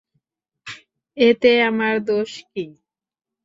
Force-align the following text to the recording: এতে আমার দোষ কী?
এতে 1.17 1.51
আমার 1.69 1.95
দোষ 2.07 2.31
কী? 2.49 2.65